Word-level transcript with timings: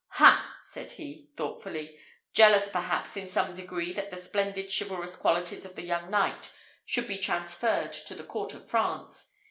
"Ha!" 0.13 0.57
said 0.63 0.93
he, 0.93 1.29
thoughtfully, 1.37 1.95
jealous 2.33 2.67
perhaps 2.69 3.15
in 3.17 3.29
some 3.29 3.53
degree 3.53 3.93
that 3.93 4.09
the 4.09 4.17
splendid 4.17 4.71
chivalrous 4.75 5.15
qualities 5.15 5.63
of 5.63 5.75
the 5.75 5.83
young 5.83 6.09
knight 6.09 6.51
should 6.87 7.05
be 7.07 7.19
transferred 7.19 7.91
to 7.93 8.15
the 8.15 8.23
court 8.23 8.55
of 8.55 8.67
France. 8.67 9.31